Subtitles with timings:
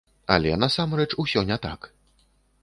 [0.35, 1.79] Але насамрэч усё не так.